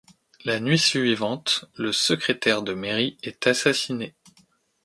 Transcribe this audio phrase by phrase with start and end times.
[0.45, 4.15] La nuit suivante, le Secrétaire de Mairie est assassiné.